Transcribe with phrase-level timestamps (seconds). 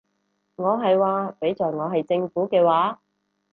[0.55, 2.99] 我係話，畀在我係政府嘅話